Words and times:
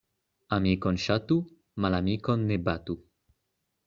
Amikon 0.55 0.95
ŝatu, 1.03 1.37
malamikon 1.85 2.47
ne 2.53 2.57
batu. 2.71 2.97